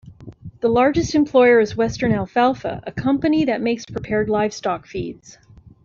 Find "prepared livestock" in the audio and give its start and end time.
3.85-4.87